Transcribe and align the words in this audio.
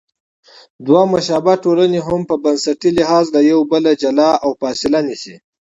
دوه 0.85 1.03
مشابه 1.13 1.53
ټولنې 1.63 1.99
هم 2.07 2.21
په 2.29 2.35
بنسټي 2.43 2.89
لحاظ 2.99 3.25
له 3.35 3.41
یو 3.51 3.59
بله 3.71 3.91
جلا 4.01 4.31
او 4.43 4.49
فاصله 4.61 4.99
نیسي. 5.07 5.35